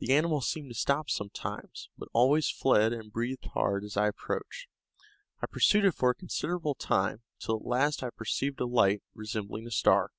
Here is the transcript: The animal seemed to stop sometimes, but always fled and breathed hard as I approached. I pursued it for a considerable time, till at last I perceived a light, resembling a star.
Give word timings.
The 0.00 0.12
animal 0.12 0.42
seemed 0.42 0.68
to 0.68 0.74
stop 0.78 1.08
sometimes, 1.08 1.88
but 1.96 2.10
always 2.12 2.50
fled 2.50 2.92
and 2.92 3.10
breathed 3.10 3.46
hard 3.54 3.82
as 3.82 3.96
I 3.96 4.06
approached. 4.08 4.68
I 5.40 5.46
pursued 5.46 5.86
it 5.86 5.94
for 5.94 6.10
a 6.10 6.14
considerable 6.14 6.74
time, 6.74 7.22
till 7.38 7.56
at 7.56 7.64
last 7.64 8.02
I 8.02 8.10
perceived 8.10 8.60
a 8.60 8.66
light, 8.66 9.02
resembling 9.14 9.66
a 9.66 9.70
star. 9.70 10.10